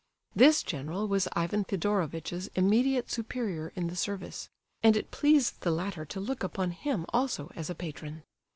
This 0.35 0.63
general 0.63 1.07
was 1.07 1.27
Ivan 1.33 1.63
Fedorovitch's 1.63 2.49
immediate 2.55 3.11
superior 3.11 3.71
in 3.75 3.85
the 3.85 3.95
service; 3.95 4.49
and 4.81 4.97
it 4.97 5.11
pleased 5.11 5.61
the 5.61 5.69
latter 5.69 6.05
to 6.05 6.19
look 6.19 6.41
upon 6.41 6.71
him 6.71 7.05
also 7.13 7.51
as 7.55 7.69
a 7.69 7.75
patron. 7.75 8.23